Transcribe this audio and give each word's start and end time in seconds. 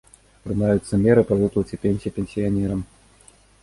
Прымаюцца 0.45 0.99
меры 1.03 1.21
па 1.33 1.39
выплаце 1.43 1.81
пенсій 1.87 2.15
пенсіянерам. 2.19 2.87